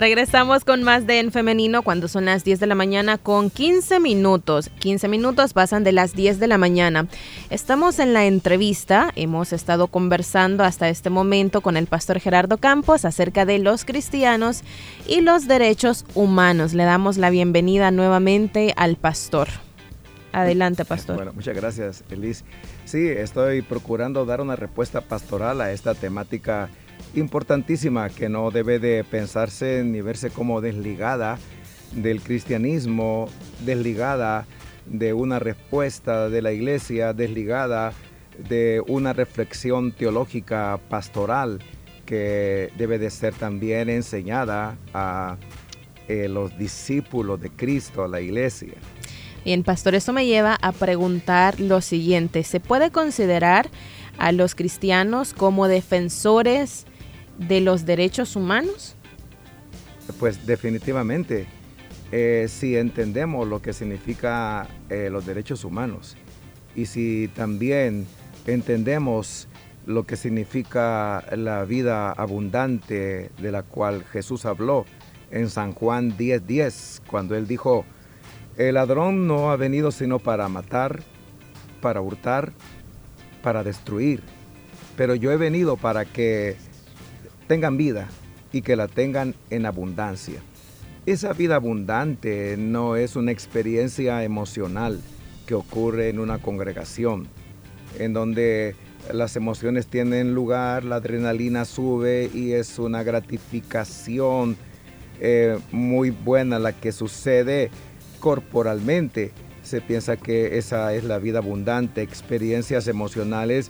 [0.08, 4.00] Regresamos con más de En Femenino cuando son las 10 de la mañana con 15
[4.00, 4.70] minutos.
[4.80, 7.08] 15 minutos pasan de las 10 de la mañana.
[7.50, 13.04] Estamos en la entrevista, hemos estado conversando hasta este momento con el pastor Gerardo Campos
[13.04, 14.64] acerca de los cristianos
[15.06, 16.74] y los derechos humanos.
[16.74, 19.50] Le damos la bienvenida nuevamente al pastor.
[20.32, 21.18] Adelante, pastor.
[21.18, 22.46] Bueno, muchas gracias, Elis.
[22.86, 26.70] Sí, estoy procurando dar una respuesta pastoral a esta temática
[27.16, 31.38] importantísima que no debe de pensarse ni verse como desligada
[31.94, 33.30] del cristianismo,
[33.66, 34.46] desligada
[34.86, 37.94] de una respuesta de la iglesia, desligada
[38.50, 41.60] de una reflexión teológica pastoral
[42.06, 45.38] que debe de ser también enseñada a
[46.08, 48.74] eh, los discípulos de Cristo, a la iglesia.
[49.44, 52.44] Bien, pastor, eso me lleva a preguntar lo siguiente.
[52.44, 53.70] ¿Se puede considerar
[54.18, 56.86] a los cristianos como defensores
[57.38, 58.96] de los derechos humanos?
[60.20, 61.48] Pues definitivamente,
[62.12, 66.16] eh, si entendemos lo que significa eh, los derechos humanos
[66.76, 68.08] y si también
[68.46, 69.48] entendemos
[69.86, 74.86] lo que significa la vida abundante de la cual Jesús habló
[75.32, 77.86] en San Juan 10:10, 10, cuando él dijo,
[78.58, 81.04] el ladrón no ha venido sino para matar,
[81.82, 82.54] para hurtar,
[83.48, 84.20] para destruir,
[84.98, 86.58] pero yo he venido para que
[87.48, 88.10] tengan vida
[88.52, 90.42] y que la tengan en abundancia.
[91.06, 95.00] Esa vida abundante no es una experiencia emocional
[95.46, 97.30] que ocurre en una congregación,
[97.98, 98.76] en donde
[99.14, 104.58] las emociones tienen lugar, la adrenalina sube y es una gratificación
[105.22, 107.72] eh, muy buena la que sucede
[108.20, 109.32] corporalmente.
[109.68, 113.70] Se piensa que esa es la vida abundante, experiencias emocionales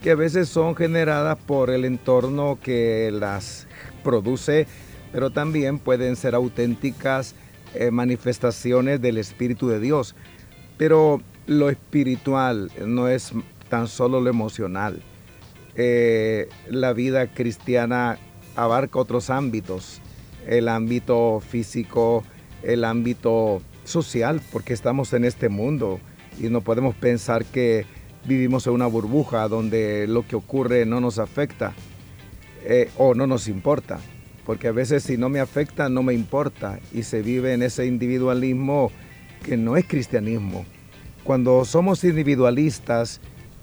[0.00, 3.66] que a veces son generadas por el entorno que las
[4.04, 4.68] produce,
[5.10, 7.34] pero también pueden ser auténticas
[7.74, 10.14] eh, manifestaciones del Espíritu de Dios.
[10.78, 13.32] Pero lo espiritual no es
[13.68, 15.02] tan solo lo emocional.
[15.74, 18.16] Eh, la vida cristiana
[18.54, 20.00] abarca otros ámbitos,
[20.46, 22.22] el ámbito físico,
[22.62, 26.00] el ámbito social, porque estamos en este mundo
[26.40, 27.86] y no podemos pensar que
[28.24, 31.72] vivimos en una burbuja donde lo que ocurre no nos afecta
[32.64, 34.00] eh, o no nos importa.
[34.46, 37.86] Porque a veces si no me afecta, no me importa y se vive en ese
[37.86, 38.90] individualismo
[39.44, 40.64] que no es cristianismo.
[41.22, 43.20] Cuando somos individualistas,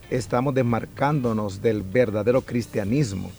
[0.09, 3.31] estamos desmarcándonos del verdadero cristianismo.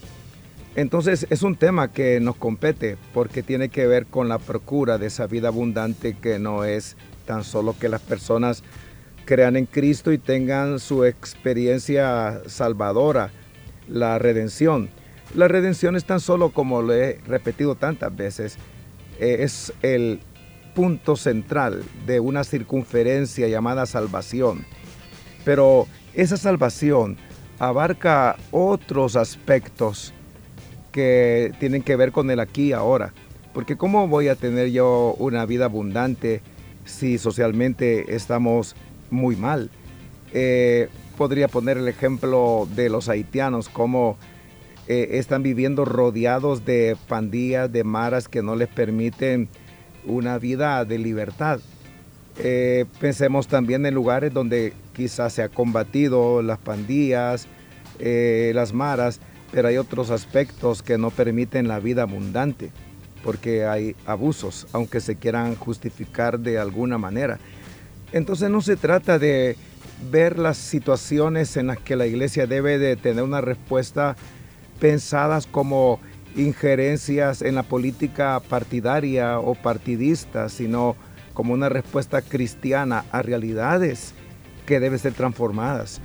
[0.76, 5.09] Entonces es un tema que nos compete porque tiene que ver con la procura de
[5.09, 8.62] esa vida abundante que no es tan solo que las personas
[9.24, 13.30] crean en Cristo y tengan su experiencia salvadora,
[13.88, 14.90] la redención.
[15.35, 18.56] La redención es tan solo, como lo he repetido tantas veces,
[19.18, 20.20] eh, es el
[20.74, 24.64] punto central de una circunferencia llamada salvación.
[25.44, 27.16] Pero esa salvación
[27.59, 30.14] abarca otros aspectos
[30.90, 33.12] que tienen que ver con el aquí y ahora.
[33.53, 36.40] Porque ¿cómo voy a tener yo una vida abundante
[36.85, 38.76] si socialmente estamos
[39.11, 39.70] muy mal?
[40.33, 44.16] Eh, podría poner el ejemplo de los haitianos, cómo
[44.87, 49.48] eh, están viviendo rodeados de pandillas, de maras que no les permiten
[50.07, 51.61] una vida de libertad.
[52.38, 57.48] Eh, pensemos también en lugares donde quizás se ha combatido las pandillas,
[57.98, 59.20] las maras,
[59.52, 62.70] pero hay otros aspectos que no permiten la vida abundante,
[63.22, 67.38] porque hay abusos, aunque se quieran justificar de alguna manera.
[68.12, 69.56] Entonces no se trata de
[70.10, 74.16] ver las situaciones en las que la iglesia debe de tener una respuesta
[74.78, 76.00] pensadas como
[76.36, 80.96] injerencias en la política partidaria o partidista, sino
[81.34, 84.14] como una respuesta cristiana a realidades
[84.66, 86.00] que deben ser transformadas.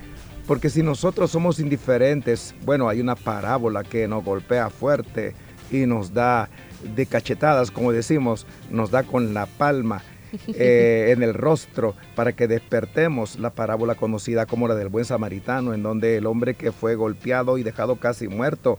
[0.48, 5.34] Porque si nosotros somos indiferentes, bueno, hay una parábola que nos golpea fuerte
[5.72, 6.50] y nos da
[6.96, 10.04] de cachetadas, como decimos, nos da con la palma
[10.48, 15.74] eh, en el rostro para que despertemos la parábola conocida como la del buen samaritano,
[15.74, 18.78] en donde el hombre que fue golpeado y dejado casi muerto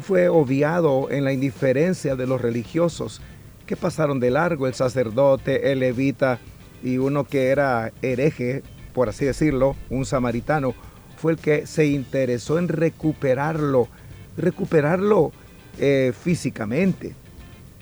[0.00, 3.20] fue obviado en la indiferencia de los religiosos
[3.66, 6.38] que pasaron de largo, el sacerdote, el levita
[6.82, 8.62] y uno que era hereje,
[8.94, 10.74] por así decirlo, un samaritano,
[11.18, 13.88] fue el que se interesó en recuperarlo,
[14.36, 15.32] recuperarlo
[15.78, 17.14] eh, físicamente.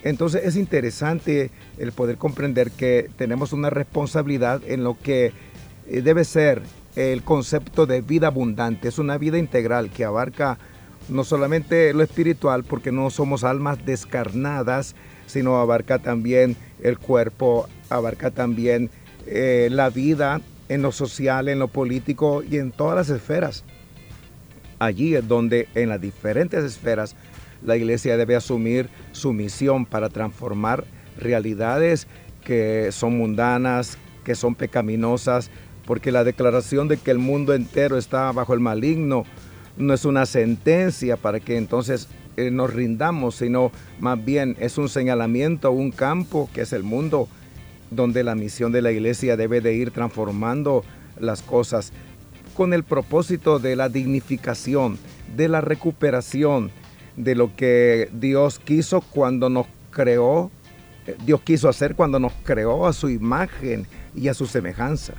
[0.03, 5.33] Entonces es interesante el poder comprender que tenemos una responsabilidad en lo que
[5.88, 6.62] eh, debe ser
[6.94, 8.88] el concepto de vida abundante.
[8.88, 10.59] Es una vida integral que abarca
[11.09, 14.96] no solamente lo espiritual, porque no somos almas descarnadas,
[15.27, 18.90] sino abarca también el cuerpo, abarca también
[19.27, 23.64] eh, la vida en lo social, en lo político y en todas las esferas.
[24.79, 27.16] Allí es donde en las diferentes esferas
[27.62, 30.85] la iglesia debe asumir su misión para transformar
[31.18, 32.07] realidades
[32.44, 35.50] que son mundanas, que son pecaminosas,
[35.87, 39.24] porque la declaración de que el mundo entero está bajo el maligno
[39.76, 44.88] no es una sentencia para que entonces eh, nos rindamos, sino más bien es un
[44.88, 47.29] señalamiento, un campo que es el mundo
[47.90, 50.85] donde la misión de la iglesia debe de ir transformando
[51.18, 51.92] las cosas
[52.55, 54.99] con el propósito de la dignificación,
[55.37, 56.70] de la recuperación
[57.16, 60.51] de lo que Dios quiso cuando nos creó,
[61.07, 65.14] eh, Dios quiso hacer cuando nos creó a su imagen y a su semejanza.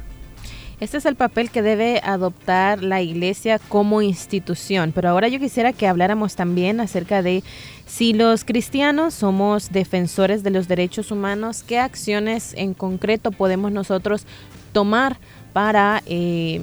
[0.80, 4.92] Este es el papel que debe adoptar la iglesia como institución.
[4.94, 7.44] Pero ahora yo quisiera que habláramos también acerca de
[7.88, 14.28] si los cristianos somos defensores de los derechos humanos, qué acciones en concreto podemos nosotros
[14.72, 15.18] tomar
[15.52, 16.62] para eh,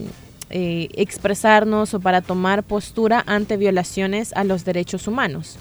[0.50, 5.58] eh, expresarnos o para tomar postura ante violaciones a los derechos humanos.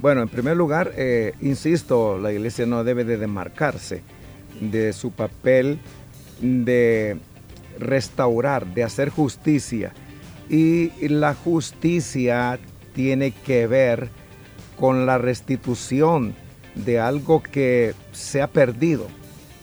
[0.00, 4.02] Bueno, en primer lugar, eh, insisto, la iglesia no debe de demarcarse
[4.60, 5.80] de su papel
[6.40, 7.18] de
[7.80, 9.92] restaurar, de hacer justicia.
[10.48, 12.58] Y la justicia
[12.94, 14.10] tiene que ver
[14.78, 16.34] con la restitución
[16.74, 19.06] de algo que se ha perdido,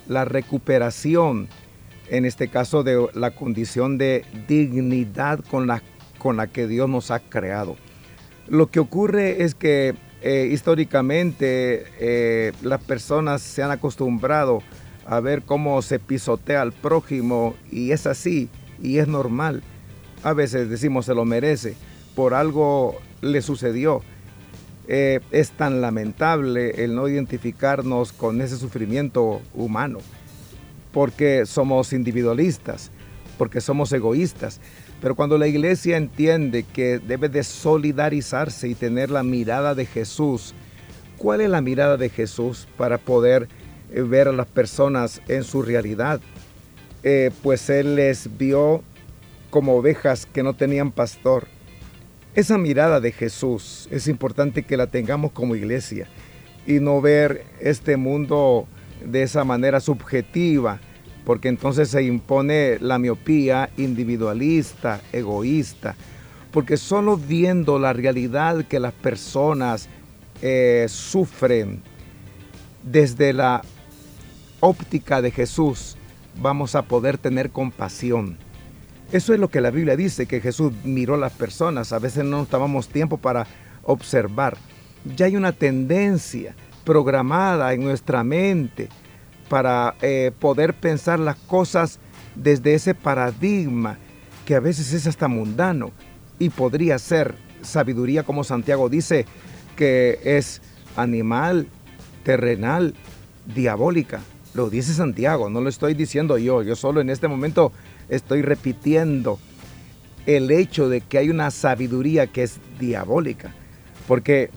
[0.08, 1.48] la recuperación,
[2.10, 5.82] en este caso de la condición de dignidad con la,
[6.20, 7.76] con la que Dios nos ha creado.
[8.48, 14.64] Lo que ocurre es que eh, históricamente eh, las personas se han acostumbrado
[15.08, 18.50] a ver cómo se pisotea al prójimo y es así
[18.82, 19.64] y es normal.
[20.24, 21.76] A veces decimos se lo merece,
[22.16, 24.02] por algo le sucedió.
[24.90, 30.00] Eh, es tan lamentable el no identificarnos con ese sufrimiento humano,
[30.94, 32.92] porque somos individualistas,
[33.38, 34.62] porque somos egoístas.
[35.02, 40.54] Pero cuando la iglesia entiende que debe de solidarizarse y tener la mirada de Jesús,
[41.18, 43.48] ¿cuál es la mirada de Jesús para poder
[43.92, 46.20] eh, ver a las personas en su realidad?
[47.04, 48.84] Eh, pues Él les vio
[49.50, 51.48] como ovejas que no tenían pastor.
[52.36, 56.08] Esa mirada de Jesús es importante que la tengamos como iglesia
[56.68, 58.68] y no ver este mundo
[59.04, 60.80] de esa manera subjetiva,
[61.26, 65.96] porque entonces se impone la miopía individualista, egoísta,
[66.52, 69.90] porque solo viendo la realidad que las personas
[70.42, 71.82] eh, sufren
[72.84, 73.64] desde la
[74.60, 75.98] óptica de Jesús,
[76.42, 78.38] vamos a poder tener compasión.
[79.12, 81.94] Eso es lo que la Biblia dice, que Jesús miró a las personas.
[81.94, 83.48] A veces no nos tomamos tiempo para
[83.84, 84.58] observar.
[85.16, 88.90] Ya hay una tendencia programada en nuestra mente
[89.50, 92.00] para eh, poder pensar las cosas
[92.36, 93.98] desde ese paradigma
[94.46, 95.92] que a veces es hasta mundano
[96.40, 99.26] y podría ser sabiduría como Santiago dice
[99.76, 100.62] que es
[100.96, 101.68] animal,
[102.24, 102.94] terrenal,
[103.54, 104.22] diabólica.
[104.58, 107.72] Lo dice Santiago, no lo estoy diciendo yo, yo solo en este momento
[108.10, 109.38] estoy repitiendo
[110.26, 113.54] el hecho de que hay una sabiduría que es diabólica,
[114.08, 114.50] porque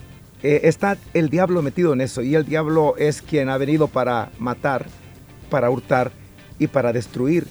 [0.43, 4.31] eh, está el diablo metido en eso y el diablo es quien ha venido para
[4.39, 4.87] matar,
[5.51, 6.13] para hurtar
[6.59, 7.47] y para destruir.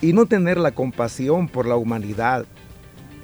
[0.00, 2.46] Y no tener la compasión por la humanidad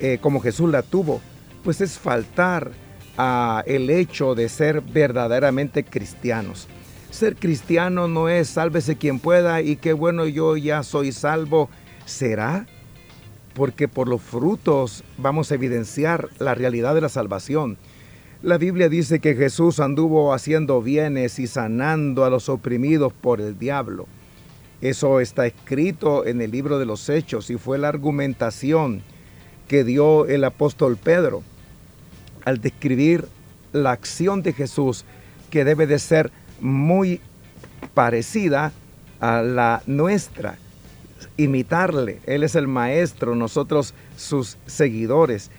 [0.00, 1.20] eh, como Jesús la tuvo,
[1.62, 2.72] pues es faltar
[3.16, 6.66] a el hecho de ser verdaderamente cristianos.
[7.10, 11.70] Ser cristiano no es sálvese quien pueda y qué bueno yo ya soy salvo.
[12.04, 12.66] ¿Será?
[13.54, 17.78] Porque por los frutos vamos a evidenciar la realidad de la salvación.
[18.42, 23.58] La Biblia dice que Jesús anduvo haciendo bienes y sanando a los oprimidos por el
[23.58, 24.06] diablo.
[24.80, 29.02] Eso está escrito en el libro de los Hechos y fue la argumentación
[29.66, 31.42] que dio el apóstol Pedro
[32.44, 33.26] al describir
[33.72, 35.04] la acción de Jesús
[35.50, 36.30] que debe de ser
[36.60, 37.20] muy
[37.94, 38.72] parecida
[39.20, 40.56] a la nuestra,
[41.36, 42.20] imitarle.
[42.26, 45.50] Él es el maestro, nosotros sus seguidores.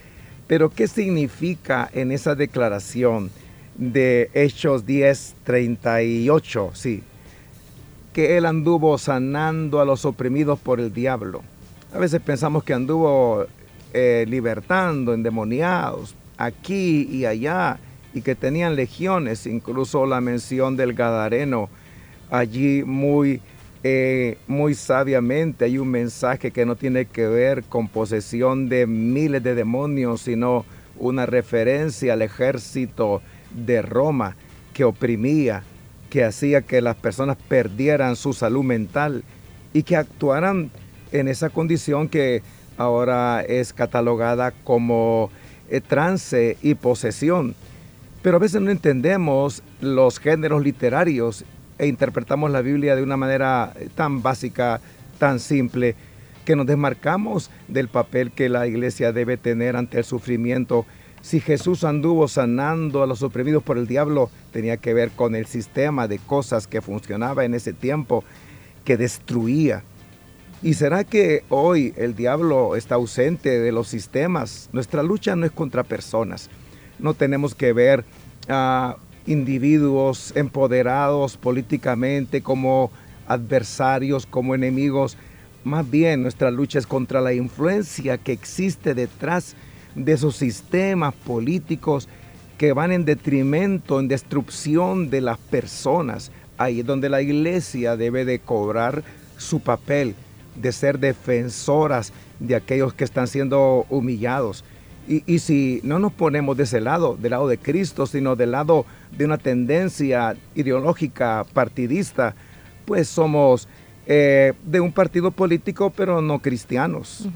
[0.47, 3.29] Pero ¿qué significa en esa declaración
[3.75, 6.71] de Hechos 10, 38?
[6.73, 7.03] Sí,
[8.13, 11.43] que él anduvo sanando a los oprimidos por el diablo.
[11.93, 13.45] A veces pensamos que anduvo
[13.93, 17.79] eh, libertando endemoniados aquí y allá
[18.13, 21.69] y que tenían legiones, incluso la mención del Gadareno
[22.29, 23.41] allí muy
[23.81, 29.41] eh, muy sabiamente hay un mensaje que no tiene que ver con posesión de miles
[29.41, 30.65] de demonios, sino
[30.97, 34.35] una referencia al ejército de Roma
[34.73, 35.63] que oprimía,
[36.09, 39.23] que hacía que las personas perdieran su salud mental
[39.71, 40.71] y que actuaran
[41.13, 42.41] en esa condición que
[42.77, 45.31] ahora es catalogada como
[45.69, 47.55] eh, trance y posesión.
[48.21, 51.45] Pero a veces no entendemos los géneros literarios
[51.77, 54.81] e interpretamos la Biblia de una manera eh, tan básica,
[55.17, 55.95] tan simple,
[56.43, 60.85] que nos desmarcamos del papel que la iglesia debe tener ante el sufrimiento.
[61.21, 65.45] Si Jesús anduvo sanando a los oprimidos por el diablo, tenía que ver con el
[65.45, 68.25] sistema de cosas que funcionaba en ese tiempo,
[68.83, 69.83] que destruía.
[70.61, 74.69] ¿Y será que hoy el diablo está ausente de los sistemas?
[74.73, 76.49] Nuestra lucha no es contra personas.
[76.99, 78.05] No tenemos que ver
[78.47, 82.91] a individuos empoderados políticamente como
[83.27, 85.17] adversarios, como enemigos.
[85.63, 89.55] Más bien nuestra lucha es contra la influencia que existe detrás
[89.95, 92.07] de esos sistemas políticos
[92.57, 96.31] que van en detrimento, en destrucción de las personas.
[96.57, 99.03] Ahí es donde la iglesia debe de cobrar
[99.37, 100.15] su papel,
[100.55, 104.65] de ser defensoras de aquellos que están siendo humillados.
[105.09, 108.85] Y, si no nos ponemos de ese lado, del lado de Cristo, sino del lado
[109.17, 112.35] de una tendencia ideológica partidista,
[112.85, 113.67] pues somos
[114.05, 117.27] eh, de un partido político, pero no cristianos.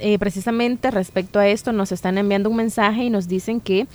[0.00, 3.86] Eh, precisamente respecto a esto nos están enviando un mensaje y nos dicen que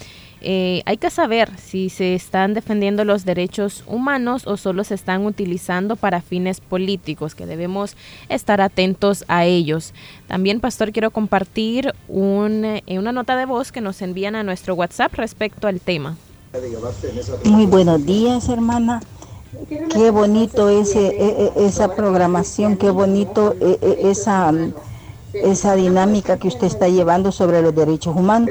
[0.47, 5.25] eh, hay que saber si se están defendiendo los derechos humanos o solo se están
[5.25, 7.97] utilizando para fines políticos, que debemos
[8.29, 9.93] estar atentos a ellos.
[10.27, 15.15] También, Pastor, quiero compartir un, una nota de voz que nos envían a nuestro WhatsApp
[15.15, 16.15] respecto al tema.
[17.43, 19.01] Muy buenos días, hermana.
[19.67, 24.53] Qué bonito ese, e, e, esa programación, qué bonito e, esa
[25.43, 28.49] esa dinámica que usted está llevando sobre los derechos humanos.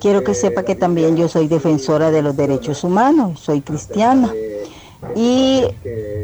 [0.00, 4.32] Quiero que sepa que también yo soy defensora de los derechos humanos, soy cristiana.
[5.14, 5.62] Y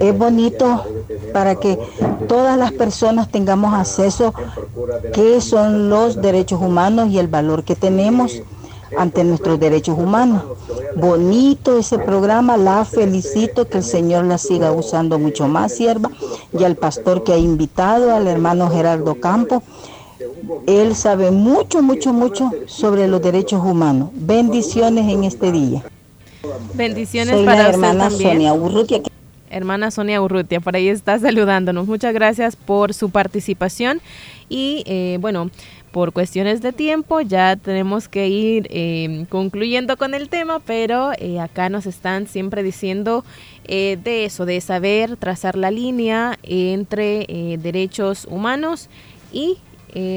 [0.01, 0.85] es bonito
[1.33, 1.79] para que
[2.29, 4.33] todas las personas tengamos acceso
[5.13, 8.43] qué son los derechos humanos y el valor que tenemos
[8.97, 10.43] ante nuestros derechos humanos.
[10.97, 16.11] Bonito ese programa, la felicito, que el Señor la siga usando mucho más, sierva,
[16.59, 19.63] y al pastor que ha invitado, al hermano Gerardo Campos.
[20.67, 24.11] Él sabe mucho, mucho, mucho sobre los derechos humanos.
[24.15, 25.83] Bendiciones en este día.
[26.75, 29.03] Bendiciones para la hermana Sonia Urrutia.
[29.51, 31.87] Hermana Sonia Urrutia, por ahí está saludándonos.
[31.87, 34.01] Muchas gracias por su participación.
[34.49, 35.51] Y eh, bueno,
[35.91, 41.41] por cuestiones de tiempo ya tenemos que ir em, concluyendo con el tema, pero eh,
[41.41, 43.25] acá nos están siempre diciendo
[43.65, 48.89] eh, de eso, de saber trazar la línea entre eh, derechos humanos
[49.33, 49.59] y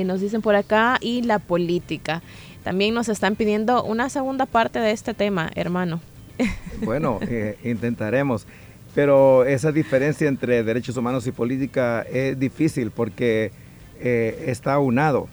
[0.05, 2.21] nos dicen por acá y la política.
[2.63, 6.01] También nos están pidiendo una segunda parte de este tema, hermano.
[6.84, 7.19] Bueno,
[7.63, 8.45] intentaremos.
[8.93, 13.51] Pero esa diferencia entre derechos humanos y política es difícil porque
[13.99, 15.30] está unado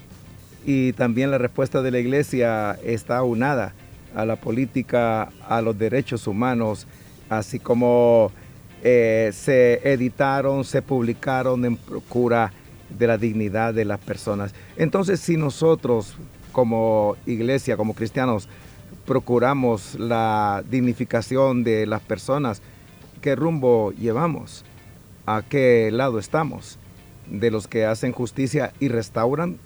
[0.64, 3.72] y también la respuesta de la iglesia está unada
[4.14, 6.86] a la política, a los derechos humanos,
[7.28, 8.30] así como
[8.82, 12.52] eh, se editaron, se publicaron en procura
[12.98, 14.54] de la dignidad de las personas.
[14.76, 16.16] Entonces, si nosotros
[16.52, 18.48] como iglesia, como cristianos,
[19.06, 22.62] procuramos la dignificación de las personas,
[23.20, 24.64] ¿qué rumbo llevamos?
[25.26, 26.78] ¿A qué lado estamos?
[27.28, 29.58] ¿De los que hacen justicia y restauran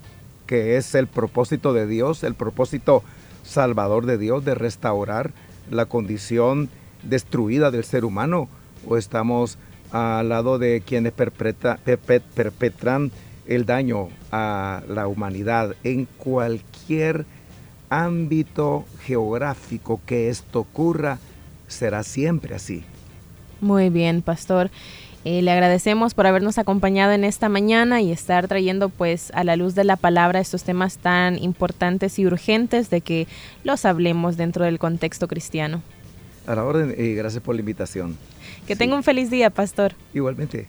[0.46, 3.02] que es el propósito de Dios, el propósito
[3.42, 5.32] salvador de Dios de restaurar
[5.70, 6.68] la condición
[7.02, 8.48] destruida del ser humano
[8.86, 9.58] o estamos
[9.94, 13.12] al lado de quienes perpetran
[13.46, 17.24] el daño a la humanidad en cualquier
[17.90, 21.18] ámbito geográfico que esto ocurra,
[21.68, 22.82] será siempre así.
[23.60, 24.68] Muy bien, pastor.
[25.24, 29.54] Eh, le agradecemos por habernos acompañado en esta mañana y estar trayendo pues a la
[29.54, 33.28] luz de la palabra estos temas tan importantes y urgentes de que
[33.62, 35.82] los hablemos dentro del contexto cristiano.
[36.46, 38.16] A la orden y gracias por la invitación.
[38.66, 39.94] Que tenga un feliz día, pastor.
[40.12, 40.66] Igualmente.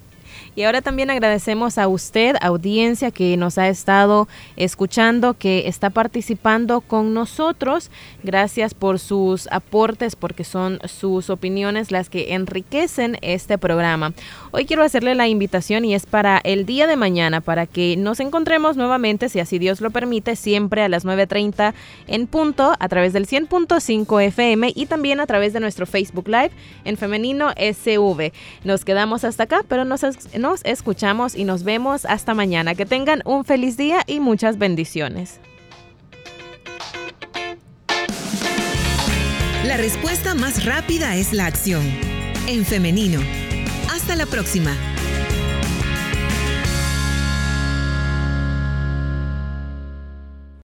[0.56, 6.82] Y ahora también agradecemos a usted, audiencia, que nos ha estado escuchando, que está participando
[6.82, 7.92] con nosotros.
[8.24, 14.14] Gracias por sus aportes, porque son sus opiniones las que enriquecen este programa.
[14.52, 18.20] Hoy quiero hacerle la invitación y es para el día de mañana, para que nos
[18.20, 21.74] encontremos nuevamente, si así Dios lo permite, siempre a las 9.30
[22.08, 26.52] en punto, a través del 100.5 FM y también a través de nuestro Facebook Live
[26.84, 28.32] en Femenino SV.
[28.64, 30.04] Nos quedamos hasta acá, pero nos
[30.38, 32.76] nos escuchamos y nos vemos hasta mañana.
[32.76, 35.40] Que tengan un feliz día y muchas bendiciones.
[39.66, 41.84] La respuesta más rápida es la acción.
[42.48, 43.20] En femenino.
[43.92, 44.95] Hasta la próxima.